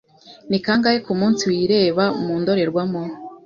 [0.49, 3.01] Ni kangahe kumunsi wireba mu ndorerwamo?